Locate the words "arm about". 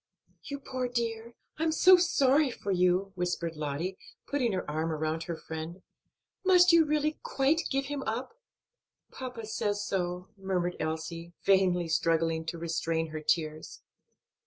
4.67-5.25